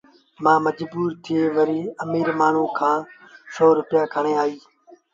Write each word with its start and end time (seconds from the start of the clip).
مآ 0.43 0.53
مجبور 0.65 1.09
ٿئي 1.23 1.39
وري 1.55 1.81
اميٚر 2.03 2.29
مآڻهوٚٚݩ 2.39 2.75
کآݩ 2.77 3.07
سو 3.53 3.65
روپيآ 3.79 4.03
کڻي 4.13 4.33
آئيٚ 4.43 4.59